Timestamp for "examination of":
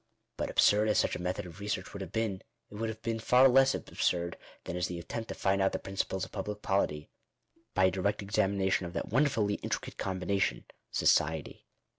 8.23-8.93